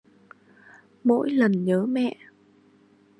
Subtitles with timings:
[1.03, 2.15] Mỗi lần nhớ mẹ